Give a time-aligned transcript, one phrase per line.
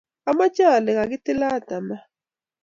[0.29, 2.03] amoche ale kakitilat tamaa.